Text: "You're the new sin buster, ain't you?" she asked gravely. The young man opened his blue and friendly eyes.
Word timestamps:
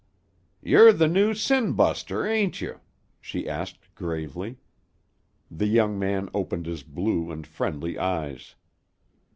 "You're 0.63 0.91
the 0.93 1.07
new 1.07 1.35
sin 1.35 1.73
buster, 1.73 2.25
ain't 2.25 2.59
you?" 2.59 2.79
she 3.21 3.47
asked 3.47 3.93
gravely. 3.93 4.57
The 5.51 5.67
young 5.67 5.99
man 5.99 6.27
opened 6.33 6.65
his 6.65 6.81
blue 6.81 7.29
and 7.31 7.45
friendly 7.45 7.99
eyes. 7.99 8.55